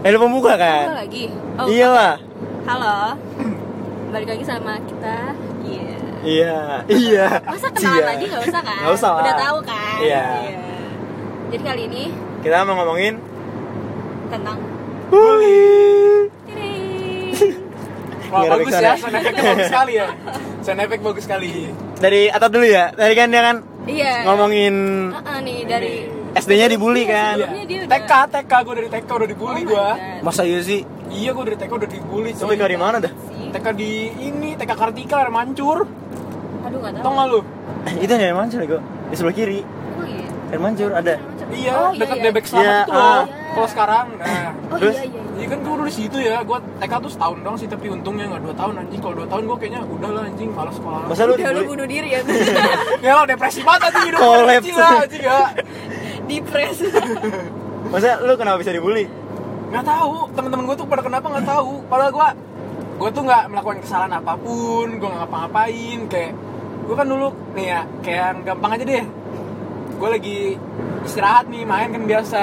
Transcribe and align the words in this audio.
Eh 0.00 0.08
lu 0.08 0.18
pembuka 0.18 0.52
Halo 0.52 0.60
kan? 0.60 0.84
lagi. 0.96 1.24
Oh, 1.56 1.66
Iya 1.66 1.86
lah. 1.88 2.14
Halo. 2.64 2.96
Balik 4.10 4.28
lagi 4.28 4.44
sama 4.44 4.80
kita. 4.82 5.16
Iya. 5.62 5.96
Iya. 6.20 6.56
Iya. 6.86 7.26
Masa 7.42 7.68
kenalan 7.68 7.94
Iya. 7.94 8.04
lagi 8.06 8.24
nggak 8.26 8.42
usah 8.44 8.60
kan? 8.60 8.78
Nggak 8.78 8.94
usah 8.94 9.10
Udah 9.14 9.34
tahu 9.38 9.58
kan? 9.62 9.96
Iya. 9.98 10.24
Jadi 11.50 11.62
kali 11.62 11.82
ini 11.86 12.04
Kita 12.40 12.62
mau 12.62 12.74
ngomongin 12.74 13.14
tentang 14.28 14.56
bully. 15.08 16.30
Wah, 18.30 18.46
bagus 18.46 18.70
ya, 18.70 18.94
sound 18.94 19.10
effect 19.12 19.36
bagus 19.36 19.66
sekali 19.66 19.92
ya. 19.92 20.06
Sound 20.62 20.78
effect 20.78 21.02
bagus 21.02 21.22
sekali. 21.26 21.50
Dari 21.98 22.30
atap 22.30 22.48
dulu 22.48 22.62
ya. 22.62 22.94
Tadi 22.94 23.12
kan 23.12 23.26
dia 23.26 23.42
kan 23.42 23.56
Iya. 23.84 24.12
ngomongin 24.22 24.74
Heeh, 25.10 25.36
nih 25.42 25.58
dari 25.66 25.94
SD-nya 26.32 26.66
dibully 26.68 27.04
kan. 27.04 27.34
Iya. 27.36 27.48
Udah- 27.48 27.90
TK, 27.90 28.12
TK 28.30 28.52
gue 28.60 28.74
dari 28.76 28.88
TK 28.88 29.10
udah 29.10 29.28
dibully 29.28 29.60
Oh 29.60 29.68
gua. 29.68 29.88
God. 29.90 30.22
Masa 30.22 30.42
iya 30.42 30.60
sih? 30.60 30.80
Iya, 31.08 31.30
gue 31.32 31.44
dari 31.44 31.58
TK 31.58 31.72
udah 31.72 31.88
dibully. 31.88 32.30
Tapi 32.32 32.54
dari 32.54 32.76
mana 32.76 32.96
dah? 32.98 33.12
TK 33.50 33.66
di 33.72 33.90
ini, 34.20 34.54
TK 34.54 34.70
Kartika 34.70 35.16
air 35.18 35.30
mancur. 35.30 35.90
Aduh 36.62 36.78
tahu. 36.80 37.00
Tau 37.00 37.12
gak 37.12 37.26
lu? 37.26 37.40
Itu 38.04 38.12
yang 38.12 38.36
mancur 38.36 38.60
kok. 38.62 38.82
Di 39.08 39.14
sebelah 39.14 39.34
kiri. 39.34 39.60
Oh 39.92 40.04
iya. 40.04 40.26
Air 40.48 40.60
mancur 40.60 40.90
ada. 40.92 41.14
Iya, 41.50 41.72
Oh, 41.74 41.90
dekat 41.90 42.14
iya. 42.14 42.24
Debek 42.24 42.44
Selamat 42.46 42.62
Iya, 42.62 42.78
itu 42.80 42.92
loh. 42.92 43.02
ah. 43.02 43.22
Kalau 43.50 43.66
sekarang, 43.66 44.06
nah. 44.14 44.54
Oh 44.70 44.78
Terus? 44.78 44.94
iya 44.94 45.02
iya. 45.04 45.22
Iya 45.34 45.46
kan 45.48 45.58
gue 45.58 45.72
dulu 45.72 45.82
di 45.82 45.94
situ 45.96 46.16
ya, 46.20 46.36
gue 46.40 46.58
TK 46.78 46.92
tuh 47.00 47.10
setahun 47.10 47.38
doang 47.40 47.58
sih, 47.58 47.66
tapi 47.66 47.86
untungnya 47.88 48.28
nggak 48.28 48.42
dua 48.44 48.54
tahun 48.54 48.74
anjing. 48.78 49.00
Kalau 49.02 49.14
dua 49.16 49.26
tahun 49.26 49.42
gue 49.44 49.56
kayaknya 49.58 49.80
udah 49.82 50.10
lah 50.12 50.22
anjing, 50.22 50.48
malas 50.52 50.74
sekolah. 50.76 51.02
Masa 51.10 51.22
lu 51.26 51.34
Udah 51.34 51.50
lu 51.50 51.62
bunuh 51.66 51.86
diri 51.88 52.08
ya. 52.08 52.20
Ya 53.02 53.12
lo 53.12 53.22
depresi 53.24 53.60
banget 53.60 53.82
anjing 53.90 54.04
hidup 54.06 54.20
gue 54.20 54.54
kecil 54.60 54.76
lah 54.76 54.92
anjing 55.02 55.22
ya. 55.26 55.40
Depres. 56.30 56.78
Masa 57.92 58.22
lu 58.22 58.38
kenapa 58.38 58.62
bisa 58.62 58.70
dibully? 58.70 59.10
Nggak 59.74 59.82
tahu, 59.82 60.30
temen-temen 60.38 60.64
gue 60.70 60.76
tuh 60.78 60.86
pada 60.86 61.02
kenapa 61.02 61.26
nggak 61.26 61.46
tahu. 61.46 61.82
Padahal 61.90 62.10
gue 62.14 62.28
gue 63.00 63.10
tuh 63.10 63.22
nggak 63.26 63.42
melakukan 63.50 63.78
kesalahan 63.82 64.14
apa 64.22 64.38
pun, 64.38 64.86
gue 65.00 65.08
nggak 65.08 65.20
ngapa-ngapain 65.26 66.00
kayak 66.06 66.32
gue 66.86 66.94
kan 66.94 67.06
dulu 67.06 67.28
nih 67.54 67.66
ya 67.70 67.80
kayak 68.06 68.22
yang 68.22 68.38
gampang 68.46 68.70
aja 68.78 68.84
deh. 68.86 69.04
Gue 69.98 70.08
lagi 70.08 70.38
istirahat 71.02 71.50
nih 71.50 71.66
main 71.66 71.90
kan 71.90 72.02
biasa 72.06 72.40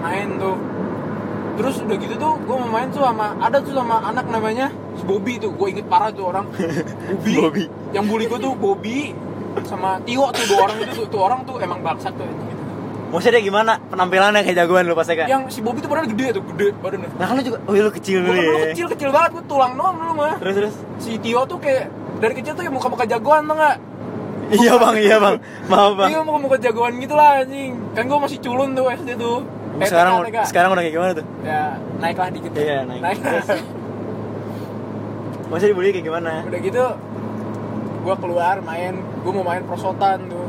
main 0.00 0.28
tuh. 0.40 0.56
Terus 1.58 1.74
udah 1.82 1.96
gitu 1.98 2.14
tuh 2.16 2.34
gue 2.38 2.56
mau 2.56 2.70
main 2.70 2.88
tuh 2.88 3.02
sama 3.02 3.34
ada 3.42 3.58
tuh 3.58 3.74
sama 3.74 3.98
anak 4.06 4.30
namanya 4.30 4.70
si 4.94 5.02
Bobby 5.02 5.42
tuh 5.42 5.50
gue 5.52 5.66
inget 5.74 5.86
parah 5.90 6.08
tuh 6.14 6.30
orang 6.30 6.46
Bobby. 7.10 7.32
Bobby. 7.36 7.64
Yang 7.90 8.04
bully 8.06 8.24
gue 8.30 8.38
tuh 8.38 8.52
Bobby 8.54 9.10
sama 9.66 9.98
Tio 10.06 10.30
tuh 10.30 10.44
dua 10.46 10.70
orang 10.70 10.76
itu 10.86 10.92
tuh, 11.02 11.06
tuh 11.10 11.20
orang 11.20 11.40
tuh 11.42 11.56
emang 11.58 11.82
bangsat 11.82 12.14
tuh. 12.14 12.30
Maksudnya 13.08 13.40
dia 13.40 13.44
gimana 13.48 13.72
penampilannya 13.88 14.44
kayak 14.44 14.56
jagoan 14.64 14.84
lu 14.84 14.92
pas 14.92 15.08
TK? 15.08 15.24
Yang 15.24 15.42
si 15.48 15.60
Bobby 15.64 15.80
tuh 15.80 15.88
padahal 15.88 16.12
gede 16.12 16.26
tuh 16.36 16.42
gede 16.52 16.68
badannya. 16.76 17.08
Nah 17.16 17.24
kan 17.24 17.34
lu 17.40 17.42
juga, 17.48 17.58
oh 17.64 17.72
iya 17.72 17.82
lu 17.88 17.92
kecil 17.92 18.18
dulu 18.20 18.36
kan 18.36 18.44
ya. 18.44 18.68
kecil 18.76 18.86
kecil 18.92 19.08
banget 19.08 19.30
gue 19.32 19.44
tulang 19.48 19.72
doang 19.80 19.96
dulu 19.96 20.12
mah. 20.12 20.36
Terus 20.36 20.54
terus. 20.60 20.74
Si 21.00 21.16
Tio 21.16 21.40
tuh 21.48 21.56
kayak 21.56 21.88
dari 22.20 22.34
kecil 22.36 22.52
tuh 22.52 22.62
ya 22.68 22.70
muka-muka 22.72 23.08
jagoan 23.08 23.48
tuh 23.48 23.56
nggak? 23.56 23.76
Iya 24.48 24.72
bang, 24.80 24.96
iya 24.96 25.16
bang. 25.20 25.36
Maaf 25.68 25.92
bang. 25.96 26.08
Iya 26.12 26.20
muka-muka 26.24 26.56
jagoan 26.60 26.92
gitu 27.00 27.14
lah 27.16 27.40
anjing. 27.40 27.72
Kan 27.96 28.04
gue 28.12 28.18
masih 28.20 28.38
culun 28.44 28.76
tuh 28.76 28.84
SD 28.92 29.10
tuh. 29.16 29.38
Eh, 29.78 29.86
sekarang 29.88 30.12
TK, 30.20 30.28
TK. 30.28 30.38
sekarang 30.50 30.68
udah 30.74 30.82
kayak 30.82 30.94
gimana 30.96 31.12
tuh? 31.16 31.24
ya 31.46 31.62
naiklah 32.00 32.28
dikit. 32.34 32.50
Iya, 32.56 32.78
naik. 32.84 33.00
naik. 33.00 33.18
Maksudnya 35.48 35.70
dibully 35.72 35.90
kayak 35.96 36.06
gimana? 36.12 36.32
Udah 36.44 36.60
gitu 36.60 36.84
gue 37.98 38.16
keluar 38.24 38.56
main, 38.64 38.94
gue 38.96 39.32
mau 39.36 39.44
main 39.44 39.60
prosotan 39.68 40.32
tuh. 40.32 40.47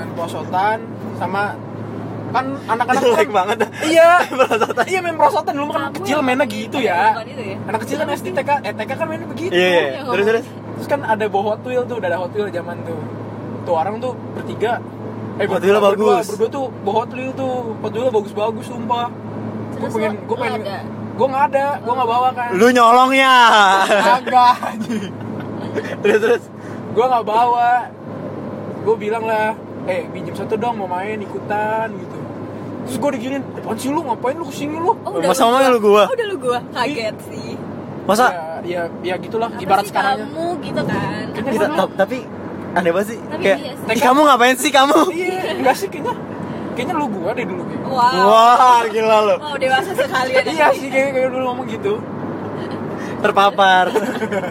Main 0.00 0.12
prosotan 0.14 0.78
sama 1.16 1.42
kan 2.30 2.46
anak-anak 2.64 3.02
Jelek 3.04 3.18
kan- 3.20 3.34
banget 3.34 3.56
dah. 3.58 3.70
Iya, 3.82 4.10
Prosotan. 4.38 4.84
iya 4.86 4.98
main 5.00 5.16
prosotan 5.16 5.52
dulu 5.52 5.66
kan 5.68 5.82
Kamu 5.84 5.96
kecil 5.98 6.14
yang 6.14 6.24
mainnya 6.24 6.46
gitu 6.46 6.66
itu, 6.72 6.78
ya. 6.80 7.02
bukan 7.12 7.26
itu 7.28 7.42
ya? 7.44 7.56
Anak 7.64 7.78
kecil 7.82 7.96
kan 7.98 8.08
SD 8.12 8.26
TK, 8.32 8.50
eh 8.60 8.72
TK 8.72 8.90
kan 8.92 9.06
mainnya 9.06 9.26
begitu. 9.26 9.50
Iya, 9.50 9.66
iya. 9.68 9.82
yang 9.92 10.06
Terus 10.08 10.24
terus. 10.24 10.46
Terus 10.48 10.88
kan 10.88 11.00
ada 11.02 11.24
bawa 11.26 11.44
Hot 11.50 11.62
Wheel 11.62 11.82
tuh, 11.84 11.96
udah 11.98 12.08
ada 12.08 12.18
Hot 12.18 12.30
Wheel 12.30 12.48
zaman 12.48 12.76
tuh. 12.82 13.00
Tuh 13.60 13.74
orang 13.74 13.94
tuh 13.98 14.12
bertiga. 14.32 14.78
Eh, 15.36 15.44
Hot 15.44 15.58
berdua- 15.58 15.60
Wheel 15.60 15.78
berdua, 15.82 16.12
bagus. 16.14 16.26
Berdua 16.30 16.48
tuh 16.48 16.64
bawa 16.80 16.94
Hot 16.96 17.10
Wheel 17.10 17.32
tuh. 17.34 17.54
Hot 17.76 17.92
Wheel 17.92 18.08
bagus-bagus 18.10 18.66
sumpah. 18.66 19.06
Gue 19.72 19.88
pengen, 19.90 20.12
gue 20.22 20.36
pengen. 20.36 20.60
Gue 21.12 21.26
nggak 21.26 21.44
ada, 21.50 21.66
gue 21.78 21.92
nggak 21.92 22.08
bawa 22.08 22.28
kan. 22.30 22.48
Lu 22.54 22.66
nyolong 22.70 23.10
ya. 23.12 23.36
Agak 24.14 24.54
anjing. 24.70 25.12
terus 26.00 26.18
terus. 26.18 26.42
Gue 26.90 27.04
nggak 27.04 27.24
bawa. 27.24 27.90
Gue 28.80 28.96
bilang 28.96 29.20
lah, 29.22 29.52
eh 29.88 30.04
pinjam 30.12 30.34
satu 30.36 30.54
dong 30.56 30.76
mau 30.76 30.88
main 30.88 31.16
ikutan 31.16 31.88
gitu. 31.94 32.18
Terus 32.80 32.96
gue 32.96 33.10
diginin, 33.20 33.42
apaan 33.54 33.76
sih 33.78 33.92
lu 33.92 34.00
ngapain 34.02 34.34
lu 34.34 34.44
ke 34.48 34.54
sini 34.56 34.76
lu? 34.80 34.92
Oh, 35.04 35.20
Masa 35.20 35.46
lu 35.46 35.78
gua? 35.78 36.08
Oh, 36.08 36.14
udah 36.16 36.26
lu 36.26 36.36
gua. 36.40 36.58
Kaget 36.74 37.16
sih. 37.28 37.54
Masa 38.08 38.26
Ya, 38.30 38.42
ya, 38.60 38.82
ya 39.00 39.14
gitulah. 39.16 39.48
Apa 39.48 39.62
Ibarat 39.62 39.84
sih 39.84 39.92
sekarang. 39.92 40.16
kamu 40.28 40.46
gitu 40.60 40.82
kan. 40.84 41.24
Kita 41.32 41.66
tapi 41.96 42.16
aneh 42.76 42.90
banget 42.92 43.08
sih. 43.16 43.18
Tapi 43.24 43.40
Kayak, 43.40 43.58
iya 43.60 43.72
sih. 43.72 43.94
"Ih, 43.96 44.02
kamu 44.04 44.20
ngapain 44.26 44.56
sih 44.60 44.70
kamu? 44.72 44.98
Iya, 45.16 45.38
enggak 45.56 45.74
sih 45.80 45.88
kayaknya. 45.88 46.14
Kayaknya 46.76 46.94
lu 46.96 47.06
gua 47.08 47.30
deh 47.32 47.44
dulu 47.48 47.62
kayak. 47.64 47.82
Wow. 47.88 48.24
Wah, 48.28 48.80
gila 48.86 49.18
lu. 49.24 49.36
Wow, 49.40 49.54
dewasa 49.56 49.90
sekali 49.96 50.30
ya. 50.36 50.42
iya 50.44 50.66
sih 50.76 50.88
kayak, 50.92 51.08
kayak 51.16 51.28
dulu 51.32 51.44
ngomong 51.52 51.66
gitu. 51.72 51.92
Terpapar. 53.20 53.86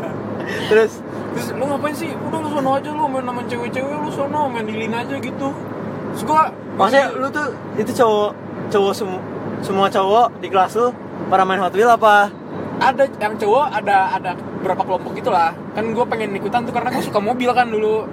terus 0.70 0.92
Terus 1.40 1.56
lu 1.56 1.64
ngapain 1.66 1.96
sih? 1.96 2.12
Udah 2.12 2.38
lu 2.38 2.50
sono 2.50 2.70
aja 2.76 2.90
lu 2.90 3.04
main 3.08 3.24
sama 3.24 3.42
cewek-cewek 3.44 3.96
lu 3.96 4.12
sono 4.12 4.42
main 4.46 4.66
lilin 4.66 4.92
aja 4.92 5.16
gitu. 5.16 5.48
Terus 6.12 6.24
gua 6.24 6.52
maksudnya 6.76 7.08
lu 7.16 7.28
tuh 7.30 7.48
itu 7.76 7.92
cowok 7.96 8.30
cowok 8.68 8.94
semua 8.94 9.20
semua 9.60 9.88
cowok 9.88 10.28
di 10.38 10.48
kelas 10.48 10.76
lu 10.76 10.92
para 11.28 11.44
main 11.44 11.60
Hot 11.60 11.72
Wheel 11.72 11.88
apa? 11.90 12.28
ada 12.80 13.04
yang 13.20 13.36
cowok 13.36 13.66
ada 13.74 14.08
ada 14.14 14.32
berapa 14.60 14.84
kelompok 14.84 15.12
gitu 15.14 15.30
lah. 15.30 15.52
Kan 15.72 15.92
gua 15.92 16.04
pengen 16.04 16.32
ikutan 16.34 16.64
tuh 16.64 16.72
karena 16.72 16.92
gua 16.92 17.04
suka 17.04 17.20
mobil 17.20 17.52
kan 17.52 17.68
dulu. 17.68 18.04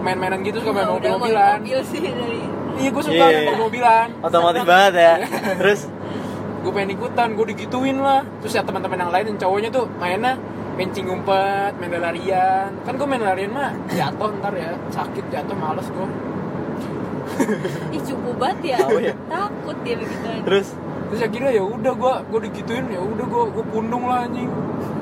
Main-mainan 0.00 0.40
gitu 0.40 0.58
suka 0.58 0.72
main 0.72 0.86
Oh, 0.86 0.96
mobil-mobilan. 0.96 1.60
mobil 1.60 1.78
sih 1.84 2.00
dari 2.06 2.40
Iya 2.78 2.88
gua 2.88 3.02
suka 3.02 3.20
Iya. 3.20 3.50
main 3.50 3.60
mobilan. 3.60 4.06
Otomotif 4.20 4.62
banget 4.64 4.92
ya. 4.94 5.14
Terus 5.60 5.80
gue 6.60 6.68
pengen 6.70 6.92
ikutan, 6.92 7.32
gue 7.32 7.46
digituin 7.52 7.96
lah. 7.96 8.20
Terus 8.40 8.52
ya 8.52 8.60
teman-teman 8.60 8.96
yang 8.98 9.08
lain 9.08 9.26
yang 9.28 9.38
cowoknya 9.38 9.70
tuh 9.70 9.84
mainnya 9.96 10.36
mancing 10.80 11.04
ngumpet, 11.04 11.76
main 11.76 11.92
larian. 11.92 12.72
Kan 12.82 12.96
gue 12.96 13.04
main 13.04 13.20
larian 13.20 13.52
mah 13.52 13.76
jatuh 13.86 14.32
ntar 14.34 14.56
ya, 14.56 14.72
sakit 14.88 15.28
jatuh 15.28 15.52
males 15.54 15.84
gue. 15.86 16.08
Ih 17.94 18.02
cukup 18.02 18.34
banget 18.36 18.74
ya. 18.74 18.78
Tahu 18.80 18.96
ya. 19.04 19.14
Takut 19.26 19.76
dia 19.82 19.94
begitu 19.94 20.24
aja. 20.24 20.42
terus 20.42 20.68
Terus 21.10 21.26
akhirnya 21.26 21.50
ya 21.50 21.64
udah 21.66 21.92
gue 21.92 22.14
gue 22.24 22.40
digituin 22.46 22.86
ya 22.86 23.02
udah 23.02 23.26
gue 23.26 23.42
gue 23.50 23.64
pundung 23.68 24.06
lah 24.06 24.24
anjing. 24.24 24.46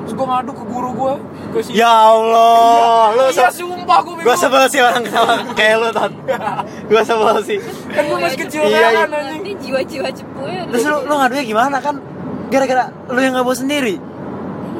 Terus 0.03 0.13
gue 0.15 0.25
ngadu 0.25 0.51
ke 0.51 0.63
guru 0.65 0.89
gue 0.91 1.13
ke 1.47 1.57
si 1.61 1.71
ya 1.71 1.85
Allah, 2.09 3.13
lu 3.13 3.23
Iya 3.23 3.45
se- 3.45 3.61
sumpah 3.61 3.99
gue 4.01 4.13
gua 4.19 4.33
sebel 4.35 4.65
sih 4.67 4.81
orang 4.81 5.05
sama 5.05 5.33
kayak 5.53 5.75
lu 5.77 5.89
tot. 5.89 6.11
Gua 6.89 7.01
sebel 7.05 7.37
sih. 7.45 7.57
Kan 7.87 8.03
gue 8.03 8.17
masih 8.19 8.39
kecil 8.41 8.61
Iya, 8.65 8.73
iya. 8.73 8.89
kan 8.99 9.09
anjing. 9.13 9.37
Ini 9.39 9.51
jiwa-jiwa 9.61 10.09
cepu 10.09 10.41
ya. 10.43 10.61
Terus 10.67 10.83
lu, 10.83 10.97
lu 11.05 11.13
ngadunya 11.13 11.45
gimana 11.45 11.77
kan? 11.77 11.95
Gara-gara 12.49 12.83
lu 13.07 13.19
yang 13.21 13.33
nggak 13.37 13.45
bawa 13.45 13.53
sendiri. 13.55 13.95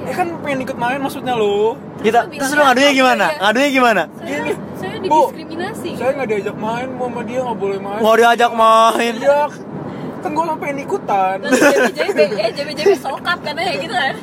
Ya 0.09 0.13
kan 0.17 0.27
pengen 0.41 0.59
ikut 0.65 0.77
main 0.77 0.97
maksudnya 0.97 1.33
lo. 1.37 1.77
Kita 2.01 2.25
Lu 2.25 2.33
terus 2.33 2.51
lu 2.57 2.61
ya, 2.61 2.65
ngadunya 2.71 2.91
gimana? 2.97 3.25
ya? 3.29 3.37
Ngadunya 3.45 3.69
gimana? 3.69 4.03
Saya, 4.09 4.25
Gini. 4.25 4.51
saya 4.73 4.95
Bu, 5.05 5.21
didiskriminasi. 5.29 5.89
Saya 5.95 6.11
nggak 6.17 6.27
diajak 6.33 6.55
main, 6.57 6.87
mau 6.97 7.07
sama 7.07 7.21
dia 7.23 7.39
nggak 7.45 7.59
boleh 7.61 7.77
main. 7.77 8.01
Mau 8.01 8.13
diajak 8.17 8.51
main. 8.57 9.13
Iya, 9.21 9.41
kan 10.19 10.29
gue 10.33 10.45
pengen 10.57 10.77
ikutan. 10.81 11.35
Terus 11.45 11.61
JBJB, 11.93 12.31
eh 12.41 12.51
JBJB 12.57 12.91
sokap 12.97 13.37
katanya 13.45 13.73
gitu 13.77 13.95
kan. 13.95 14.15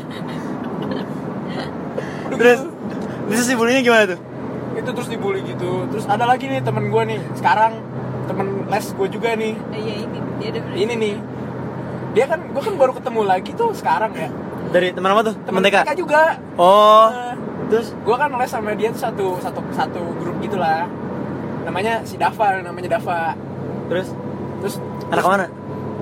Terus 2.34 2.60
terus 3.30 3.44
si 3.46 3.54
bulinya 3.54 3.82
gimana 3.86 4.04
tuh? 4.14 4.20
itu 4.76 4.90
terus 4.92 5.08
dibully 5.08 5.40
gitu 5.42 5.88
terus 5.88 6.04
ada 6.04 6.28
lagi 6.28 6.52
nih 6.52 6.60
temen 6.60 6.92
gue 6.92 7.02
nih 7.08 7.20
sekarang 7.40 7.80
temen 8.28 8.68
les 8.68 8.86
gue 8.92 9.08
juga 9.08 9.32
nih 9.32 9.54
Iya 9.72 9.94
ini 10.04 10.18
dia 10.36 10.48
ada 10.52 10.60
ini 10.76 10.94
nih 10.94 11.14
dia 12.12 12.24
kan 12.28 12.40
gue 12.44 12.62
kan 12.62 12.74
baru 12.76 12.92
ketemu 12.92 13.20
lagi 13.24 13.50
tuh 13.56 13.72
sekarang 13.72 14.12
ya 14.12 14.28
Dari 14.66 14.88
teman 14.92 15.10
apa 15.12 15.22
tuh? 15.22 15.34
Teman 15.46 15.60
TK. 15.62 15.76
juga. 15.94 16.36
Oh. 16.56 17.06
Nah, 17.08 17.34
Terus? 17.66 17.90
gue 17.92 18.14
kan 18.14 18.30
les 18.30 18.46
sama 18.46 18.70
dia 18.74 18.88
tuh 18.90 19.02
satu 19.02 19.26
satu 19.42 19.58
satu 19.74 19.98
grup 20.22 20.38
gitulah 20.38 20.86
namanya 21.66 21.98
si 22.06 22.14
Dava 22.14 22.62
namanya 22.62 22.94
Dava. 22.94 23.34
Terus? 23.90 24.14
Terus 24.62 24.74
anak 25.08 25.18
terus 25.18 25.26
mana? 25.26 25.46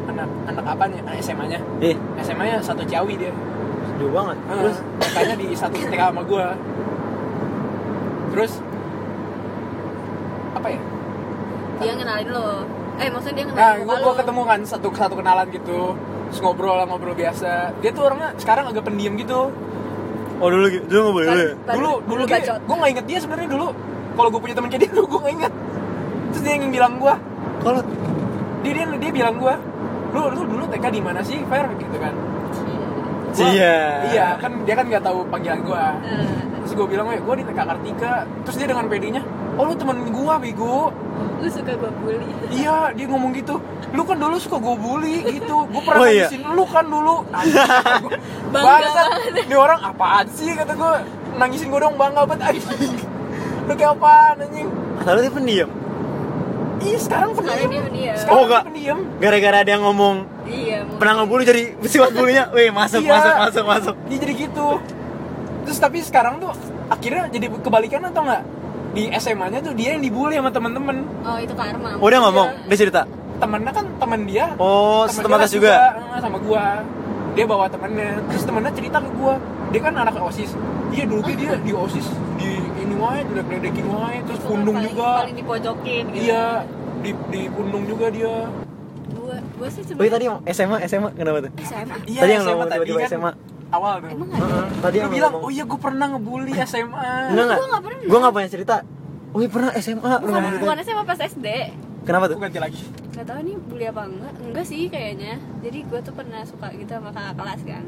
anak 0.06 0.28
anak 0.46 0.64
apa 0.68 0.84
nih? 0.86 0.98
Anak 1.00 1.14
SMA 1.20 1.44
nya. 1.48 1.60
Eh, 1.80 1.96
SMA 2.20 2.44
nya 2.44 2.56
satu 2.60 2.84
Ciawi 2.84 3.16
dia. 3.16 3.32
Jauh 3.96 4.12
banget. 4.12 4.36
terus 4.44 4.76
Terus? 4.76 4.76
makanya 5.00 5.34
di 5.38 5.46
satu 5.54 5.76
TK 5.78 6.02
sama 6.02 6.22
gue 6.22 6.46
terus? 8.34 8.52
Apa 10.52 10.66
ya? 10.68 10.80
Dia 11.80 11.92
ngenalin 11.94 12.28
lo. 12.28 12.48
Eh 12.94 13.08
maksudnya 13.10 13.34
dia 13.34 13.46
Nah, 13.50 13.72
gue 13.76 13.84
gua 13.84 13.96
lo. 13.98 14.14
ketemu 14.14 14.42
kan 14.44 14.60
satu 14.62 14.88
satu 14.90 15.14
kenalan 15.18 15.46
gitu, 15.50 15.98
terus 16.30 16.38
ngobrol 16.38 16.78
lah 16.78 16.86
ngobrol 16.86 17.14
biasa. 17.14 17.74
Dia 17.78 17.90
tuh 17.90 18.02
orangnya 18.06 18.30
sekarang 18.38 18.70
agak 18.70 18.84
pendiam 18.84 19.14
gitu. 19.14 19.50
oh 20.34 20.48
dulu 20.50 20.66
gitu. 20.66 20.84
Dulu 20.86 21.00
nggak 21.00 21.14
boleh 21.14 21.26
ya? 21.26 21.32
Baru- 21.32 21.50
dulu 21.54 21.90
dulu 22.00 22.00
dulu 22.06 22.22
kayak 22.26 22.44
gue 22.60 22.76
nggak 22.76 22.90
inget 22.94 23.06
dia 23.06 23.18
sebenarnya 23.22 23.50
dulu. 23.50 23.68
Kalau 24.14 24.28
gue 24.30 24.40
punya 24.40 24.54
teman 24.54 24.68
kayak 24.70 24.82
dia 24.82 24.90
dulu 24.94 25.04
gue 25.06 25.20
nggak 25.22 25.34
inget. 25.42 25.52
Terus 26.30 26.42
dia 26.42 26.52
yang 26.54 26.70
bilang 26.70 26.92
gue, 26.98 27.14
Kalau 27.62 27.80
dia 28.62 28.72
dia, 28.74 28.84
dia 28.98 29.10
bilang 29.12 29.34
gue, 29.38 29.54
lu 30.12 30.20
lu 30.30 30.40
dulu 30.48 30.64
TK 30.66 30.84
di 30.90 31.00
mana 31.00 31.20
sih 31.22 31.38
Fer 31.46 31.66
gitu 31.78 31.96
kan 31.98 32.14
Gua- 33.34 33.50
Iya. 33.50 33.76
iya 34.08 34.26
kan 34.36 34.62
dia 34.62 34.74
kan 34.74 34.86
nggak 34.86 35.02
tahu 35.02 35.18
panggilan 35.26 35.60
gua. 35.60 35.98
Eh, 36.00 36.22
terus 36.60 36.72
gue 36.72 36.86
bilang 36.86 37.06
"Weh, 37.06 37.18
gue 37.18 37.34
di 37.34 37.44
TK 37.44 37.60
Kartika. 37.60 38.12
Terus 38.42 38.56
dia 38.56 38.68
dengan 38.68 38.84
pedenya 38.86 39.22
oh 39.54 39.64
lu 39.64 39.74
temen 39.74 39.96
gua 40.08 40.34
bego 40.36 40.90
lu 41.36 41.48
suka 41.48 41.72
gue 41.72 41.90
bully. 41.96 42.26
Iya 42.48 42.90
dia 42.92 43.06
ngomong 43.06 43.30
gitu. 43.32 43.58
Lu 43.90 44.02
kan 44.02 44.16
dulu 44.16 44.36
suka 44.36 44.56
gue 44.56 44.76
bully 44.76 45.16
gitu. 45.28 45.56
Gue 45.64 45.82
pernah 45.82 46.00
Oh, 46.00 46.08
iya. 46.08 46.26
nangisin 46.26 46.42
lu 46.48 46.64
kan 46.64 46.84
dulu. 46.84 47.16
Gua. 47.26 48.10
Banget. 48.54 49.42
ini 49.42 49.56
orang 49.56 49.80
apaan 49.84 50.26
sih 50.30 50.50
kata 50.52 50.72
gue 50.72 50.92
nangisin 51.34 51.68
gue 51.68 51.80
dong 51.80 51.94
bangga 51.94 52.22
banget 52.24 52.54
anjing. 52.54 52.94
Lu 53.64 53.72
kayak 53.72 53.92
apaan 53.92 54.36
anjing? 54.40 54.68
Lalu 55.00 55.18
dia 55.20 55.32
pendiam. 55.32 55.70
Iya 56.84 56.98
sekarang 57.00 57.30
sekarang 57.32 57.66
dia 57.66 57.80
pendiam. 57.82 58.14
Sekarang 58.14 58.28
Oh, 58.30 58.38
dia 58.38 58.46
enggak. 58.46 58.62
pendiam. 58.64 58.98
Gara-gara 59.18 59.56
ada 59.58 59.70
yang 59.70 59.82
ngomong 59.82 60.16
iya 60.44 60.78
mungkin. 60.80 60.98
pernah 61.00 61.12
ngebully 61.18 61.44
jadi 61.44 61.62
sifat 61.82 62.10
bulinya. 62.12 62.44
Wih, 62.50 62.68
masuk, 62.70 63.00
Iya. 63.00 63.10
masuk, 63.10 63.34
masuk, 63.38 63.64
masuk. 63.66 63.94
Dia 64.06 64.18
jadi 64.20 64.34
gitu. 64.38 64.66
Terus 65.64 65.78
tapi 65.78 65.98
sekarang 65.98 66.34
tuh 66.38 66.52
akhirnya 66.86 67.24
jadi 67.28 67.46
kebalikan 67.50 68.04
atau 68.04 68.22
enggak? 68.22 68.42
Di 68.92 69.10
SMA-nya 69.10 69.58
tuh 69.58 69.72
dia 69.72 69.96
yang 69.96 70.02
dibully 70.02 70.36
sama 70.36 70.48
temen-temen. 70.48 70.96
oh 71.20 71.36
itu 71.36 71.50
karma 71.52 71.96
Oh, 71.96 72.06
dia 72.06 72.20
ngomong, 72.20 72.48
Iya. 72.48 72.66
dia 72.68 72.78
cerita. 72.78 73.00
Temennya 73.34 73.72
kan 73.72 73.86
temen 73.98 74.20
dia. 74.24 74.46
Oh, 74.56 75.02
temen 75.04 75.20
dia 75.20 75.34
kelas 75.34 75.50
juga. 75.50 75.72
eh, 76.14 76.20
sama 76.20 76.38
gua. 76.38 76.64
Dia 77.34 77.44
bawa 77.44 77.66
temennya. 77.66 78.22
Terus 78.28 78.44
temennya 78.44 78.70
cerita 78.70 79.02
ke 79.02 79.10
gua. 79.12 79.34
Dia 79.68 79.80
kan 79.82 79.92
anak 79.92 80.14
OSIS. 80.14 80.54
Iya 80.92 81.04
dulu 81.04 81.26
dia 81.26 81.58
di 81.58 81.72
OSIS 81.74 82.06
di 82.38 82.63
ini 82.84 82.94
wae, 82.94 83.20
diledek-ledekin 83.22 83.86
wae, 83.88 84.16
terus 84.22 84.38
Itu 84.38 84.46
pundung 84.46 84.76
paling, 84.76 84.92
juga. 84.92 85.10
paling 85.18 85.36
dipojokin 85.36 86.04
gitu 86.10 86.22
Iya, 86.22 86.46
di 87.00 87.10
di 87.28 87.42
pundung 87.48 87.84
juga 87.84 88.06
dia. 88.08 88.36
gue 89.06 89.36
gue 89.38 89.68
sih 89.70 89.80
Oh, 89.80 89.84
iya, 89.84 89.88
sebenarnya 89.88 90.12
tadi 90.12 90.26
SMA, 90.50 90.76
SMA 90.84 91.10
kenapa 91.12 91.38
tuh? 91.40 91.50
SMA 91.58 91.96
Iya, 92.04 92.20
Tadi 92.20 92.30
yang 92.30 92.42
SMA 92.42 92.50
ngomong 92.50 92.66
tadi 92.66 92.76
tiba-tiba 92.78 92.98
kan 92.98 93.10
SMA. 93.10 93.32
Awal 93.70 93.94
tuh. 93.96 94.08
emang 94.08 94.28
Heeh, 94.30 94.44
ada 94.54 94.78
Tadi 94.80 94.96
yang 94.96 95.10
bilang, 95.10 95.32
ngomong. 95.32 95.44
oh 95.44 95.50
iya 95.50 95.64
gue 95.64 95.80
pernah 95.80 96.06
ngebully 96.08 96.52
SMA. 96.62 97.10
Enggak 97.26 97.44
enggak. 97.44 97.56
Gua 97.56 97.66
nggak 97.66 97.82
pernah. 97.82 98.02
Gua 98.04 98.18
enggak 98.18 98.34
punya 98.34 98.48
cerita. 98.48 98.76
Wih, 99.34 99.48
pernah 99.48 99.72
SMA. 99.76 100.12
lu 100.16 100.28
bukan 100.30 100.42
bukan 100.58 100.76
SMA 100.80 101.02
pas 101.04 101.18
SD 101.18 101.46
Kenapa 102.04 102.24
tuh? 102.28 102.36
Aku 102.36 102.44
ganti 102.44 102.60
lagi. 102.60 102.82
nggak 103.10 103.24
tahu 103.24 103.38
nih 103.40 103.56
bully 103.60 103.86
apa 103.86 104.02
enggak 104.04 104.32
enggak 104.42 104.64
sih 104.64 104.82
kayaknya 104.86 105.32
jadi 105.58 105.78
gue 105.80 106.00
tuh 106.02 106.12
pernah 106.12 106.42
suka 106.42 106.66
gitu 106.70 106.90
sama 106.90 107.08
kakak 107.08 107.34
kelas 107.34 107.60
kan 107.64 107.84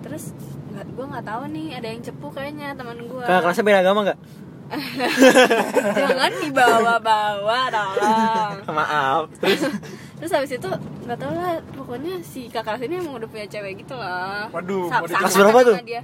terus 0.00 0.24
nggak 0.68 0.86
gue 0.88 1.06
nggak 1.06 1.24
tahu 1.24 1.42
nih 1.48 1.66
ada 1.74 1.86
yang 1.86 2.00
cepu 2.00 2.26
kayaknya 2.28 2.68
teman 2.72 2.98
gue 3.00 3.20
Kakak 3.20 3.40
kelasnya 3.42 3.64
beda 3.64 3.78
agama 3.80 4.00
enggak? 4.02 4.18
jangan 5.98 6.32
dibawa-bawa 6.38 7.58
tolong 7.68 8.52
Maaf. 8.76 9.22
Terus 9.38 9.62
terus 10.18 10.30
habis 10.30 10.52
itu 10.52 10.70
nggak 11.02 11.18
tahu 11.18 11.32
lah 11.32 11.56
pokoknya 11.72 12.14
si 12.20 12.46
kakak 12.46 12.76
kelas 12.76 12.82
ini 12.84 12.94
emang 12.96 13.16
udah 13.16 13.28
punya 13.28 13.46
cewek 13.46 13.80
gitu 13.80 13.94
loh 13.94 14.44
Waduh, 14.50 14.86
Sa- 14.88 15.00
Kelas 15.00 15.34
berapa 15.34 15.60
tuh? 15.64 15.76
dia 15.82 16.02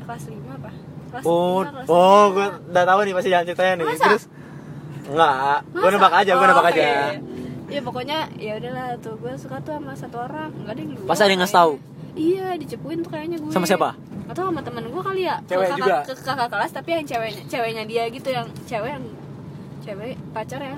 kelas 0.00 0.22
lima 0.26 0.54
apa 0.54 0.70
kelas 1.10 1.24
Oh, 1.24 1.60
kelas 1.60 1.86
oh, 1.88 2.24
gue 2.30 2.46
udah 2.68 2.84
tahu 2.84 2.98
nih 3.02 3.12
pasti 3.12 3.28
jalan 3.28 3.44
ceritanya 3.44 3.72
nih. 3.74 3.86
Masa? 3.88 4.04
Terus 4.06 4.24
enggak, 5.02 5.56
gue 5.66 5.88
nebak 5.90 6.12
aja, 6.14 6.30
gue 6.30 6.38
Oh, 6.38 6.48
nebak 6.48 6.64
oke. 6.64 6.70
aja. 6.72 6.88
Ya 7.66 7.80
pokoknya 7.80 8.18
ya 8.36 8.52
udahlah 8.56 8.88
tuh 8.98 9.14
gue 9.16 9.32
suka 9.34 9.56
tuh 9.60 9.74
sama 9.74 9.92
satu 9.92 10.16
orang 10.20 10.50
nggak 10.56 10.70
ada 10.70 10.80
yang 10.80 10.92
dua 10.92 11.06
Pas 11.06 11.18
ada 11.18 11.26
yang 11.28 11.40
ngasih 11.40 11.56
tahu? 11.56 11.72
Iya 12.14 12.58
dicepuin 12.58 12.98
tuh 13.02 13.10
kayaknya 13.10 13.38
gue. 13.38 13.52
Sama 13.52 13.66
siapa? 13.66 13.94
Atau 14.26 14.46
sama 14.50 14.60
temen 14.62 14.84
gue 14.86 15.02
kali 15.02 15.22
ya. 15.26 15.36
Ke 15.46 15.54
Cewek 15.54 15.68
kakak, 15.70 15.78
juga? 15.78 15.96
Ke 16.06 16.12
kakak 16.14 16.48
kelas 16.50 16.70
tapi 16.70 16.88
yang 16.94 17.04
ceweknya 17.06 17.42
ceweknya 17.46 17.84
dia 17.86 18.04
gitu 18.08 18.28
yang 18.30 18.46
cewek 18.66 18.90
yang 18.94 19.04
cewek 19.80 20.14
pacar 20.30 20.60
ya. 20.60 20.76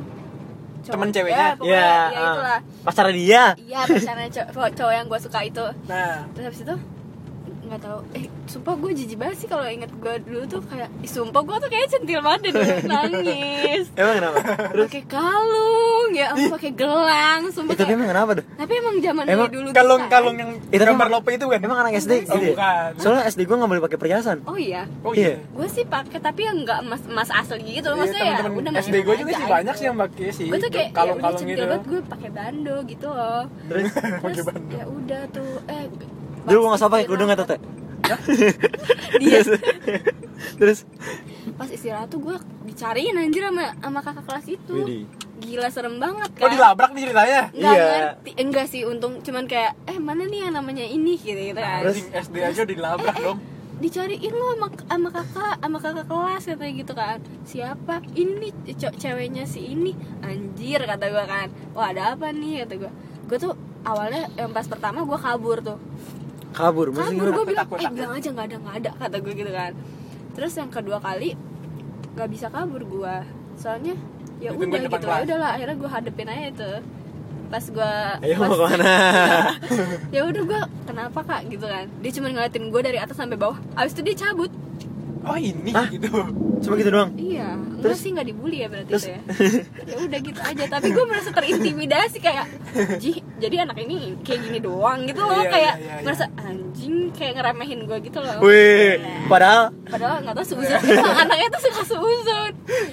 Cowok. 0.82 0.94
Temen 0.98 1.08
ceweknya? 1.14 1.38
Ya, 1.38 1.54
pokoknya 1.54 1.72
Iya, 1.78 1.86
ya, 1.86 2.18
ah. 2.18 2.34
itulah. 2.34 2.60
pacar 2.82 3.06
dia. 3.14 3.42
Iya 3.54 3.80
pacarnya 3.86 4.28
cowok, 4.30 4.68
cowok 4.74 4.94
yang 4.94 5.06
gue 5.06 5.20
suka 5.22 5.38
itu. 5.46 5.66
Nah, 5.86 6.14
Terus 6.34 6.44
habis 6.50 6.60
itu 6.66 6.74
nggak 7.72 7.82
tahu 7.82 7.98
eh 8.12 8.24
sumpah 8.44 8.74
gue 8.76 8.90
jijik 8.92 9.16
banget 9.16 9.36
sih 9.38 9.48
kalau 9.48 9.64
inget 9.64 9.88
gue 9.90 10.14
dulu 10.22 10.44
tuh 10.44 10.60
kayak 10.62 10.92
ih, 10.98 11.08
sumpah 11.08 11.40
gue 11.40 11.56
tuh 11.56 11.68
kayak 11.68 11.86
centil 11.88 12.20
banget 12.20 12.40
dulu 12.46 12.60
nangis 12.84 13.84
Emang 13.98 14.14
kenapa? 14.14 14.36
Terus 14.68 14.86
pakai 14.86 15.04
kalung 15.06 15.82
ya 16.12 16.26
ampun 16.28 16.50
pakai 16.52 16.72
gelang 16.72 17.40
sumpah 17.48 17.72
itu 17.72 17.78
dia 17.78 17.86
kayak- 17.86 17.96
emang 17.96 18.08
kenapa 18.10 18.30
tuh? 18.34 18.44
tapi 18.52 18.72
emang 18.74 18.94
zaman 18.98 19.24
Emang 19.24 19.48
dulu 19.48 19.68
kalung-kalung 19.72 20.36
yang 20.36 20.50
Itu 20.66 20.82
gambar 20.82 21.08
lope 21.08 21.30
itu 21.30 21.44
kan? 21.46 21.58
Emang 21.58 21.78
anak 21.78 21.92
SD 21.96 22.12
Oh, 22.12 22.20
gitu 22.30 22.36
ya? 22.36 22.52
bukan. 22.52 22.90
Soalnya 22.98 23.22
SD 23.26 23.40
gue 23.42 23.56
nggak 23.56 23.70
boleh 23.70 23.82
pakai 23.82 23.98
perhiasan. 23.98 24.36
oh 24.44 24.54
iya 24.54 24.82
Oh 25.00 25.12
Iya. 25.12 25.24
iya. 25.30 25.36
gue 25.42 25.66
sih 25.66 25.84
pakai 25.86 26.18
tapi 26.18 26.40
yang 26.42 26.60
nggak 26.60 26.78
emas 26.82 27.02
emas 27.04 27.28
asli 27.30 27.72
gitu 27.72 27.88
Iya, 27.88 27.96
maksudnya 27.96 28.24
ya 28.26 28.36
udah 28.44 28.72
SD 28.78 28.96
gue 29.00 29.14
juga 29.18 29.32
sih 29.32 29.46
banyak 29.46 29.74
sih 29.74 29.86
yang 29.86 29.96
pakai 29.98 30.26
sih 30.30 30.46
gue 30.46 30.58
tuh 30.58 30.68
kayak 30.68 30.76
ya 30.76 30.90
udah 30.90 30.96
kalung-kalung 30.98 31.38
centil 31.38 31.54
gitu. 31.54 31.64
banget 31.66 31.84
gue 31.86 32.00
pakai 32.06 32.30
bando 32.30 32.76
gitu 32.84 33.08
loh 33.08 33.42
Terus 33.64 33.90
Pakai 33.92 34.20
terus 34.28 34.44
bando. 34.44 34.70
ya 34.70 34.84
udah 34.86 35.22
tuh 35.30 35.52
eh 35.66 35.84
dulu 36.44 36.58
gue 36.58 36.68
nggak 36.68 36.80
usah 36.80 36.90
pakai 36.90 37.06
kerudung 37.06 37.30
atau 37.30 37.46
teh. 37.46 37.60
dia 39.16 39.38
Terus? 40.52 40.78
Pas 41.54 41.68
istirahat 41.68 42.08
tuh 42.08 42.18
gue 42.20 42.36
dicariin 42.64 43.14
anjir 43.14 43.42
sama 43.42 43.72
sama 43.74 44.00
kakak 44.00 44.24
kelas 44.24 44.46
itu. 44.48 44.74
Widih. 44.76 45.04
gila 45.38 45.66
serem 45.68 45.98
banget 45.98 46.30
kan? 46.32 46.46
Oh 46.46 46.50
dilabrak 46.50 46.90
nih 46.92 47.02
ceritanya? 47.04 47.40
Nggak 47.50 47.72
Iya. 47.72 47.86
ngerti. 48.14 48.30
Enggak 48.38 48.66
sih 48.68 48.82
untung 48.82 49.18
cuman 49.20 49.44
kayak 49.44 49.74
eh 49.86 49.98
mana 49.98 50.22
nih 50.22 50.46
yang 50.46 50.54
namanya 50.54 50.82
ini? 50.82 51.14
Gitu 51.16 51.50
gitu 51.50 51.58
kan. 51.58 51.82
Terus? 51.82 51.98
SD 52.12 52.36
aja 52.38 52.62
dilabrak 52.62 53.10
Eh, 53.12 53.18
eh, 53.18 53.24
dong. 53.24 53.38
dicariin 53.80 54.30
lo 54.30 54.46
sama, 54.52 54.66
sama 54.80 55.08
kakak 55.10 55.54
sama 55.58 55.78
kakak 55.78 56.06
kelas 56.06 56.42
katanya 56.44 56.72
gitu 56.76 56.92
kan. 56.92 57.18
Siapa? 57.42 57.94
Ini 58.12 58.48
ceweknya 58.92 59.42
si 59.44 59.66
ini. 59.68 59.90
Anjir 60.20 60.78
kata 60.80 61.06
gue 61.08 61.24
kan. 61.24 61.48
Wah 61.72 61.90
ada 61.90 62.14
apa 62.14 62.30
nih? 62.30 62.62
kata 62.62 62.74
gue 62.78 62.90
gue 63.24 63.38
tuh 63.40 63.54
awalnya 63.82 64.30
yang 64.36 64.50
pas 64.50 64.62
pertama 64.64 65.02
gue 65.02 65.16
kabur 65.16 65.58
tuh 65.58 65.78
kabur, 66.52 66.86
maksudnya 66.92 67.20
kabur 67.20 67.28
gue 67.32 67.44
bilang 67.52 67.68
Takut, 67.68 67.78
eh 67.80 67.90
bilang 67.90 68.12
aja 68.12 68.28
nggak 68.32 68.46
ada 68.46 68.56
nggak 68.60 68.76
ada 68.78 68.90
kata 69.00 69.16
gue 69.20 69.32
gitu 69.34 69.52
kan. 69.52 69.72
Terus 70.32 70.52
yang 70.56 70.70
kedua 70.70 70.98
kali 71.00 71.30
nggak 72.12 72.28
bisa 72.28 72.46
kabur 72.52 72.82
gue 72.84 73.14
soalnya 73.56 73.96
ya 74.42 74.50
udah 74.52 74.78
gitu 74.80 74.90
ya 74.90 75.00
kelas. 75.00 75.22
udahlah 75.24 75.50
akhirnya 75.56 75.76
gue 75.80 75.90
hadepin 75.90 76.28
aja 76.28 76.44
itu. 76.52 76.72
Pas 77.52 77.64
gue 77.68 77.92
Ayo 78.24 78.34
mau 78.40 78.56
ke 78.56 78.64
mana? 78.64 78.92
ya 80.14 80.20
udah 80.24 80.42
gue 80.44 80.60
kenapa 80.88 81.20
kak? 81.20 81.40
Gitu 81.52 81.66
kan. 81.68 81.84
Dia 82.00 82.10
cuma 82.16 82.28
ngeliatin 82.32 82.64
gue 82.72 82.80
dari 82.80 82.98
atas 83.00 83.16
sampai 83.16 83.36
bawah. 83.36 83.60
Abis 83.76 83.92
itu 83.92 84.02
dia 84.08 84.16
cabut 84.16 84.48
Oh 85.22 85.34
ini 85.34 85.70
Hah? 85.70 85.86
gitu 85.86 86.10
Cuma 86.58 86.74
gitu 86.74 86.90
doang. 86.90 87.10
iya 87.14 87.54
Terus? 87.78 87.98
sih 87.98 88.10
nggak 88.10 88.22
dibully 88.24 88.58
ya 88.58 88.68
berarti 88.68 88.86
Terus? 88.88 89.04
itu 89.04 89.10
ya 89.10 89.20
ya 89.84 89.96
udah 90.00 90.20
gitu 90.20 90.40
aja 90.40 90.64
tapi 90.68 90.86
gue 90.88 91.04
merasa 91.04 91.30
terintimidasi 91.30 92.18
kayak 92.18 92.46
Ji, 92.96 93.10
jadi 93.36 93.62
anak 93.62 93.78
ini 93.80 94.14
kayak 94.20 94.40
gini 94.40 94.58
doang 94.58 95.02
gitu 95.02 95.18
loh 95.18 95.34
Iya, 95.36 95.50
kayak 95.50 95.74
iya, 95.74 95.82
iya, 95.82 95.94
iya. 95.98 96.02
merasa 96.02 96.24
anjing 96.36 97.10
kayak 97.10 97.32
ngeremehin 97.36 97.80
gue 97.84 97.98
gitu 98.00 98.18
loh 98.18 98.38
Wih, 98.40 98.98
padahal 99.26 99.74
padahal 99.84 100.22
nggak 100.22 100.34
tahu 100.36 100.46
seuzon 100.48 100.78
anaknya 101.22 101.46
tuh 101.50 101.62
suka 101.66 101.82
seuzon 101.88 102.52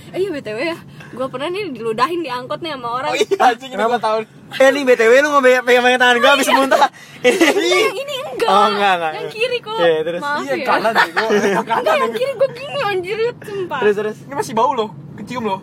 eh 0.10 0.18
iya 0.18 0.30
btw 0.32 0.58
ya 0.68 0.78
gue 1.10 1.28
pernah 1.28 1.48
nih 1.48 1.70
diludahin 1.70 2.22
di 2.22 2.30
angkot 2.30 2.60
nih 2.60 2.74
sama 2.74 2.90
orang 2.96 3.12
Oh 3.14 3.18
iya 3.18 3.38
anjing 3.44 3.70
ini 3.70 3.78
Kenapa? 3.78 3.90
gue 3.92 4.02
tahun 4.02 4.24
eh 4.50 4.70
nih 4.74 4.82
BTW 4.82 5.14
lu 5.22 5.28
nggak 5.30 5.62
pegang 5.62 5.84
pegang 5.86 6.02
tangan 6.02 6.18
gue 6.18 6.32
habis 6.34 6.50
muntah. 6.50 6.90
Enggak, 7.22 7.62
yang 7.62 7.94
ini 7.96 8.14
enggak 8.18 8.29
Oh, 8.52 8.66
enggak, 8.68 8.94
enggak. 8.96 9.12
yang 9.14 9.30
kiri 9.30 9.58
kok 9.60 9.78
Iya, 9.78 10.00
terus? 10.02 10.22
maaf 10.22 10.42
Iya 10.42 10.54
ya 10.54 10.66
kanan 10.66 10.94
sih 10.96 11.12
gue 11.12 11.28
enggak 11.30 11.66
Kanan 11.66 11.96
yang 11.96 12.14
kiri 12.14 12.32
gue 12.34 12.50
gini 12.52 12.80
anjir 12.82 13.18
sumpah 13.40 13.80
Terus 13.80 13.96
terus 13.96 14.18
Ini 14.22 14.34
masih 14.36 14.54
bau 14.54 14.72
loh 14.72 14.90
Kecium 15.16 15.46
loh 15.46 15.60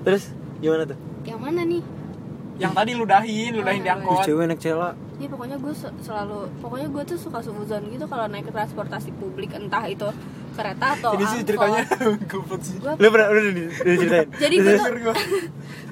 terus 0.00 0.30
gimana 0.56 0.84
tuh? 0.84 0.98
yang 1.22 1.36
mana 1.36 1.60
nih 1.62 1.82
Yang 2.56 2.72
tadi 2.72 2.90
ludahin 2.92 3.52
Ludahin 3.52 3.80
di 3.80 3.88
Oh, 3.88 3.92
Ih, 3.92 3.96
angkot 3.98 4.24
cewek 4.24 4.44
naik 4.46 4.58
cela. 4.58 4.90
Ya 5.16 5.26
pokoknya 5.26 5.56
gue 5.56 5.72
selalu 5.98 6.38
pokoknya 6.58 6.88
gue 6.88 7.02
tuh 7.04 7.18
suka 7.18 7.38
suzon 7.40 7.82
gitu 7.88 8.04
kalau 8.04 8.24
naik 8.24 8.46
transportasi 8.46 9.10
publik 9.12 9.50
entah 9.52 9.82
itu 9.84 10.06
kereta 10.54 10.86
atau 10.92 11.10
Ini 11.12 11.24
sih 11.24 11.36
angkot. 11.36 11.48
ceritanya 11.48 11.82
Goblok 12.30 12.62
sih 12.62 12.76
Lu 12.78 13.06
pernah 13.08 13.26
udah 13.28 13.42
udah, 13.42 13.54
diceritain? 13.88 14.28
jadi 14.32 14.54
gue 14.56 14.72
tuh 14.72 14.78
Jujur 14.80 14.96
gua. 15.02 15.14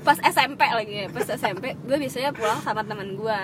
pas 0.00 0.18
SMP 0.20 0.62
lagi 0.64 0.94
ya 0.96 1.06
pas 1.08 1.26
SMP 1.28 1.64
gue 1.76 1.96
biasanya 1.96 2.30
pulang 2.30 2.60
sama 2.60 2.80
teman 2.80 3.08
gue 3.12 3.38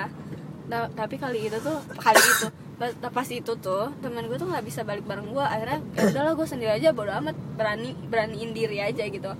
nah, 0.68 0.86
tapi 0.92 1.18
kali 1.18 1.48
itu 1.50 1.58
tuh 1.62 1.78
kali 1.98 2.18
itu 2.18 2.46
pas, 2.82 3.28
itu 3.30 3.52
tuh 3.62 3.94
teman 4.02 4.26
gue 4.26 4.34
tuh 4.34 4.50
nggak 4.50 4.66
bisa 4.66 4.82
balik 4.82 5.06
bareng 5.06 5.30
gue 5.30 5.44
akhirnya 5.44 5.78
ya 5.94 6.02
udahlah 6.10 6.34
gue 6.34 6.46
sendiri 6.50 6.72
aja 6.74 6.90
bodo 6.90 7.14
amat 7.14 7.36
berani 7.54 7.94
beraniin 8.10 8.50
diri 8.50 8.82
aja 8.82 9.06
gitu. 9.06 9.30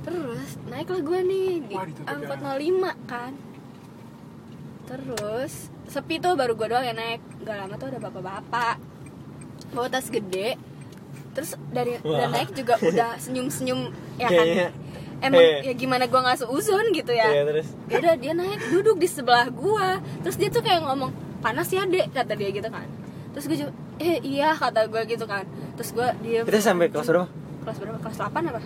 Terus 0.00 0.56
naiklah 0.64 1.04
gue 1.04 1.20
nih 1.20 1.48
di 1.68 1.76
angkot 2.08 2.40
ya. 2.40 2.56
05 2.56 3.10
kan. 3.10 3.32
Terus 4.88 5.68
sepi 5.92 6.16
tuh 6.16 6.34
baru 6.34 6.56
gue 6.56 6.66
doang 6.72 6.86
yang 6.86 6.96
naik. 6.96 7.20
Gak 7.44 7.56
lama 7.60 7.74
tuh 7.76 7.92
ada 7.92 7.98
bapak-bapak. 8.00 8.76
Bawa 9.76 9.88
tas 9.92 10.08
gede. 10.08 10.56
Terus 11.36 11.54
dari 11.68 12.00
Wah. 12.00 12.24
dan 12.24 12.28
naik 12.32 12.56
juga 12.56 12.80
udah 12.80 13.20
senyum-senyum 13.20 13.92
ya 14.16 14.28
kan? 14.32 14.40
Kayaknya 14.40 14.68
emang 15.20 15.40
Eh. 15.40 15.70
ya 15.70 15.72
gimana 15.76 16.04
gua 16.08 16.20
nggak 16.24 16.38
seuzon 16.40 16.90
gitu 16.92 17.12
ya? 17.12 17.28
Iya, 17.28 17.42
terus? 17.46 17.68
Ya 17.88 17.96
udah 18.00 18.14
dia 18.16 18.32
naik 18.32 18.60
duduk 18.72 18.96
di 18.96 19.08
sebelah 19.08 19.46
gua. 19.48 20.00
Terus 20.24 20.36
dia 20.36 20.48
tuh 20.48 20.64
kayak 20.64 20.84
ngomong 20.84 21.12
panas 21.40 21.68
ya 21.68 21.84
dek 21.84 22.12
kata 22.12 22.34
dia 22.36 22.50
gitu 22.52 22.68
kan. 22.68 22.88
Terus 23.30 23.44
gue 23.46 23.56
juga 23.62 23.72
eh 24.00 24.18
iya 24.20 24.56
kata 24.56 24.88
gua 24.88 25.02
gitu 25.04 25.24
kan. 25.24 25.44
Terus 25.78 25.90
gua 25.92 26.12
dia 26.20 26.42
kita 26.42 26.60
sampai 26.60 26.88
kelas 26.88 27.06
berapa? 27.06 27.28
kelas 27.60 27.76
berapa? 27.76 27.98
Kelas 28.00 28.16
8 28.16 28.50
apa? 28.50 28.60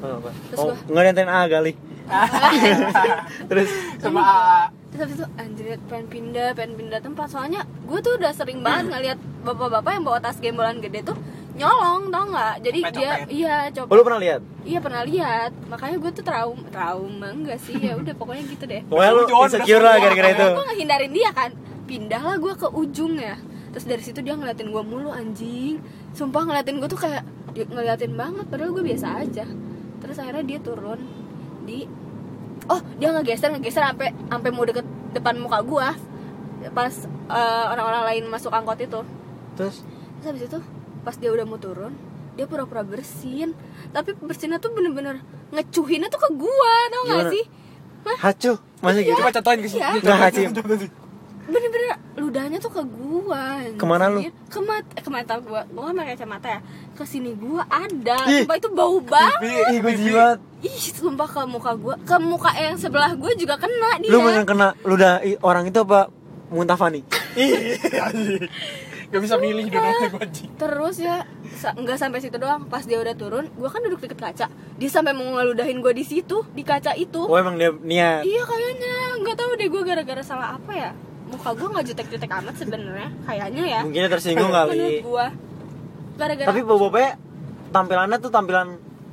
Oh, 0.00 0.14
apa? 0.18 0.30
Terus 0.50 0.58
oh 0.58 0.66
gua- 0.74 1.02
nggak 1.06 1.26
A 1.26 1.40
kali. 1.46 1.72
terus? 3.50 3.70
Sama 4.02 4.20
AA 4.20 4.62
terus 4.90 5.06
terus 5.06 5.06
habis 5.06 5.16
itu 5.22 5.26
anjir 5.38 5.66
pengen 5.86 6.06
pindah 6.10 6.48
pengen 6.58 6.74
pindah 6.74 6.98
tempat. 6.98 7.30
Soalnya 7.30 7.62
gue 7.62 7.98
tuh 8.02 8.18
udah 8.18 8.34
sering 8.34 8.60
banget 8.66 8.84
ngeliat 8.92 9.18
bapak-bapak 9.46 9.90
yang 9.94 10.04
bawa 10.04 10.18
tas 10.18 10.42
gembolan 10.42 10.82
gede 10.82 11.06
tuh 11.06 11.16
nyolong 11.60 12.02
tau 12.08 12.24
nggak? 12.32 12.54
Jadi 12.64 12.78
Copet, 12.80 12.94
dia 12.96 13.10
copet. 13.12 13.28
iya 13.30 13.56
Oh, 13.60 13.72
coba 13.76 13.92
lu 13.92 14.02
pernah 14.02 14.20
lihat? 14.20 14.40
iya 14.64 14.78
pernah 14.80 15.02
lihat. 15.04 15.50
Makanya 15.68 15.96
gue 16.00 16.10
tuh 16.16 16.24
trauma 16.24 16.66
trauma 16.72 17.28
enggak 17.28 17.58
sih? 17.60 17.76
Ya 17.76 17.94
udah 18.00 18.14
pokoknya 18.16 18.42
gitu 18.48 18.64
deh. 18.64 18.82
Pokoknya 18.88 19.10
lu 19.12 19.22
insecure 19.28 19.82
lah 19.84 19.94
gara-gara 20.00 20.28
itu. 20.32 20.46
gue 20.56 20.64
ngehindarin 20.72 21.12
dia 21.12 21.30
kan. 21.36 21.50
Pindahlah 21.84 22.36
gue 22.40 22.52
ke 22.56 22.68
ujung 22.72 23.14
ya. 23.20 23.36
Terus 23.70 23.84
dari 23.86 24.02
situ 24.02 24.18
dia 24.24 24.34
ngeliatin 24.34 24.72
gue 24.72 24.82
mulu 24.82 25.12
anjing. 25.12 25.78
Sumpah 26.16 26.42
ngeliatin 26.48 26.80
gue 26.80 26.88
tuh 26.88 26.98
kayak 26.98 27.22
dia 27.52 27.64
ngeliatin 27.66 28.14
banget 28.16 28.46
padahal 28.48 28.72
gue 28.72 28.84
biasa 28.84 29.06
aja. 29.20 29.44
Terus 30.00 30.16
akhirnya 30.16 30.44
dia 30.46 30.58
turun 30.64 31.00
di 31.68 31.84
oh 32.66 32.80
dia 32.96 33.12
ngegeser 33.12 33.52
ngegeser 33.52 33.82
sampai 33.84 34.14
sampai 34.16 34.50
mau 34.54 34.64
deket 34.64 34.86
depan 35.12 35.34
muka 35.36 35.60
gue 35.60 35.88
pas 36.70 36.92
eh, 37.30 37.64
orang-orang 37.72 38.02
lain 38.14 38.24
masuk 38.30 38.52
angkot 38.52 38.78
itu. 38.80 39.00
Terus? 39.56 39.82
Terus 40.20 40.26
habis 40.26 40.42
itu 40.46 40.58
pas 41.00 41.16
dia 41.16 41.30
udah 41.32 41.44
mau 41.44 41.56
turun 41.56 41.92
dia 42.34 42.46
pura-pura 42.46 42.80
bersin 42.80 43.52
tapi 43.90 44.14
bersinnya 44.16 44.56
tuh 44.56 44.72
bener-bener 44.72 45.20
ngecuhinnya 45.50 46.08
tuh 46.08 46.20
ke 46.20 46.30
gua 46.34 46.74
tau 46.88 47.02
gak 47.06 47.32
sih 47.32 47.44
Hah? 48.00 48.32
hacu, 48.32 48.56
masa 48.80 49.04
gitu? 49.04 49.12
Coba 49.12 49.28
contohin 49.28 49.60
ke 49.60 49.68
sini. 49.68 49.84
Iya. 49.84 50.00
Nggak, 50.00 50.18
Hacim. 50.24 50.48
bener-bener 51.52 51.90
ludahnya 52.16 52.56
tuh 52.56 52.72
ke 52.72 52.80
gua. 52.80 53.60
Ke 53.76 53.84
mana 53.84 54.08
lu? 54.08 54.24
ke 54.24 54.60
mata 54.64 54.92
ke 55.04 55.10
mata 55.12 55.34
gua 55.36 55.60
gua 55.68 55.92
pakai 55.92 56.16
kacamata 56.16 56.48
ya 56.48 56.60
ke 56.96 57.04
sini 57.04 57.36
gua 57.36 57.60
ada 57.68 58.24
Ih. 58.24 58.48
sumpah 58.48 58.56
itu 58.56 58.68
bau 58.72 58.96
banget 59.04 59.68
Ih, 59.68 59.78
gue 59.84 59.92
jimat. 60.00 60.38
ih 60.64 60.80
sumpah 60.96 61.28
ke 61.28 61.40
muka 61.44 61.72
gua 61.76 61.94
ke 62.00 62.16
muka 62.16 62.50
yang 62.56 62.80
sebelah 62.80 63.12
gua 63.20 63.36
juga 63.36 63.60
kena 63.60 64.00
dia 64.00 64.08
Lu 64.08 64.24
beneran 64.24 64.48
kena 64.48 64.72
ludah 64.80 65.20
orang 65.44 65.68
itu 65.68 65.76
apa 65.84 66.08
Muntafani? 66.48 67.04
Gak 69.10 69.20
bisa 69.20 69.34
milih 69.36 69.66
dua-duanya 69.66 70.08
gue 70.08 70.22
anjing. 70.22 70.50
terus 70.54 70.96
ya 70.96 71.26
sa- 71.52 71.74
nggak 71.74 71.98
sampai 71.98 72.18
situ 72.18 72.36
doang. 72.36 72.62
Pas 72.64 72.82
dia 72.82 72.96
udah 72.96 73.12
turun 73.12 73.50
gua 73.52 73.66
kan 73.66 73.82
duduk 73.82 73.98
deket 74.00 74.16
kaca. 74.16 74.46
Dia 74.50 74.88
sampai 74.88 75.10
mau 75.10 75.26
ngeludahin 75.28 75.78
gua 75.78 75.90
di 75.90 76.02
situ 76.02 76.46
di 76.48 76.62
kaca 76.62 76.94
itu. 76.94 77.18
Oh 77.20 77.34
emang 77.34 77.54
dia 77.54 77.74
niat. 77.74 78.22
iya 78.22 78.42
kayaknya. 78.42 78.94
Nggak 79.18 79.36
tahu 79.36 79.50
deh 79.54 79.66
gua 79.66 79.82
gara-gara 79.84 80.22
salah 80.22 80.54
apa 80.54 80.72
ya. 80.72 80.90
Muka 81.26 81.50
gua 81.52 81.68
nggak 81.74 81.86
jutek-jutek 81.90 82.30
amat 82.32 82.54
sebenarnya 82.54 83.10
kayaknya 83.22 83.64
ya. 83.68 83.80
Mungkin 83.82 84.02
tersinggung 84.08 84.46
menurut 84.48 84.70
kali. 84.70 85.02
gua. 85.02 85.26
Gara-gara 86.14 86.46
Tapi 86.46 86.60
bapaknya 86.62 87.10
tampilannya 87.68 88.18
tuh 88.18 88.30
tampilan 88.30 88.68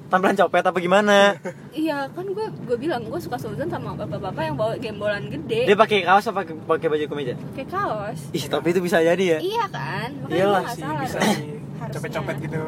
tampilan 0.07 0.35
copet 0.35 0.63
apa 0.63 0.77
gimana? 0.77 1.35
iya 1.77 2.07
kan 2.09 2.23
gua 2.27 2.47
gua 2.63 2.75
bilang 2.75 3.03
gua 3.03 3.17
suka 3.17 3.35
Suzan 3.35 3.67
sama 3.67 3.91
bapak-bapak 3.93 4.39
yang 4.41 4.55
bawa 4.55 4.73
gembolan 4.75 5.27
gede 5.27 5.65
Dia 5.65 5.75
pakai 5.75 6.01
kaos 6.01 6.25
apa 6.25 6.41
pakai- 6.41 6.57
pakai 6.57 6.87
baju 6.87 7.05
kemeja? 7.07 7.33
pakai 7.51 7.65
kaos 7.65 8.19
Ih, 8.31 8.45
tapi 8.45 8.71
itu 8.71 8.79
bisa 8.79 8.99
jadi 8.99 9.25
ya. 9.29 9.39
iya 9.39 9.65
kan 9.67 10.09
makanya 10.17 10.37
Iyalah 10.37 10.51
gua 10.53 10.63
nggak 10.63 10.73
Sih, 10.73 10.81
salah 10.81 11.03
bisa 11.03 11.19
sih. 11.21 11.39
Copet-copet 11.87 12.35
gitu. 12.41 12.59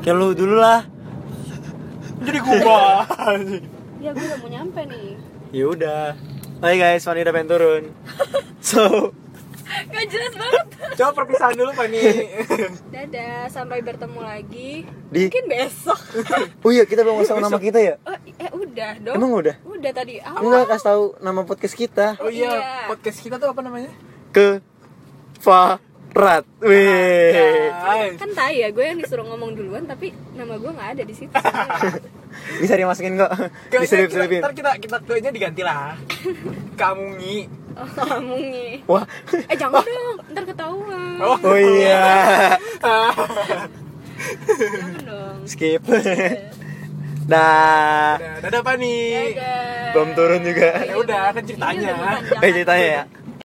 Kayak 0.00 0.16
lu 0.16 0.28
dulu 0.32 0.56
lah. 0.56 0.80
Jadi 2.22 2.38
gua. 2.38 3.02
ya 3.98 4.10
gua 4.10 4.24
udah 4.24 4.38
mau 4.38 4.48
nyampe 4.48 4.80
nih 4.86 5.08
Ya 5.56 5.64
udah. 5.66 6.04
Oke 6.58 6.76
guys, 6.76 7.02
Fanny 7.02 7.20
udah 7.20 7.32
pengen 7.32 7.48
turun. 7.48 7.82
So, 8.58 9.10
Gak 10.02 10.08
jelas 10.10 10.34
banget 10.34 10.66
Coba 10.92 11.10
perpisahan 11.14 11.54
dulu 11.54 11.70
Pak 11.72 11.86
nih. 11.88 12.10
Dadah, 12.90 13.46
sampai 13.46 13.78
bertemu 13.80 14.18
lagi 14.18 14.82
Di- 15.08 15.26
Mungkin 15.26 15.44
besok 15.46 16.00
oh 16.58 16.70
iya 16.70 16.82
kita 16.82 17.00
belum 17.00 17.22
ngasih 17.22 17.38
nama 17.38 17.56
kita 17.56 17.78
ya? 17.78 17.94
Oh, 18.02 18.12
eh 18.18 18.50
udah 18.50 18.92
dong 18.98 19.14
Emang 19.14 19.30
udah? 19.32 19.56
Udah 19.62 19.92
tadi 19.92 20.18
awal 20.18 20.42
Enggak 20.42 20.64
kasih 20.68 20.84
tahu 20.84 21.02
nama 21.18 21.40
podcast 21.42 21.74
kita. 21.74 22.06
Oh 22.18 22.26
iya, 22.26 22.50
Iya. 22.50 22.86
podcast 22.88 23.18
kita 23.18 23.36
tuh 23.36 23.46
apa 23.48 23.60
namanya? 23.60 23.94
Ke 24.30 24.58
Farat. 25.38 26.44
Wih. 26.58 27.70
Guys. 27.72 28.14
Kan 28.16 28.30
tai 28.32 28.58
ya, 28.58 28.68
gue 28.68 28.80
yang 28.80 28.94
disuruh 28.96 29.24
ngomong 29.24 29.52
duluan 29.52 29.82
Tapi 29.84 30.10
nama 30.32 30.54
gue 30.54 30.70
gak 30.70 30.88
ada 30.92 31.02
di 31.02 31.12
situ. 31.12 31.34
Bisa 32.60 32.74
dimasukin 32.74 33.14
kok. 33.14 33.28
Kayaknya 33.28 33.50
kita, 33.68 33.80
Diselip-selipin. 33.80 34.40
ntar 34.40 34.52
kita 34.52 34.70
kita 34.78 34.96
kayaknya 35.02 35.30
diganti 35.30 35.62
lah. 35.62 35.94
Kamu 36.74 37.18
ngi. 37.18 37.38
Oh, 37.72 38.20
nih 38.36 38.84
Wah. 38.84 39.04
Eh 39.48 39.56
jangan 39.56 39.80
dong, 39.84 40.16
ntar 40.32 40.44
ketahuan 40.44 41.16
Oh. 41.22 41.36
Oh 41.40 41.58
iya. 41.58 42.04
Jangan 42.80 45.02
dong 45.06 45.36
Skip. 45.48 45.82
Dah. 47.22 48.18
Dadah, 48.18 48.38
dadah 48.42 48.60
Pak 48.66 48.74
nih. 48.82 49.38
Dadah 49.38 49.94
Belum 49.94 50.10
turun 50.18 50.40
juga. 50.42 50.82
Ya 50.82 50.94
udah, 50.98 51.30
kan 51.30 51.42
ceritanya. 51.46 51.94
panjang. 51.94 52.42
Eh 52.42 52.50
ceritanya 52.50 52.86
ya. 52.86 53.02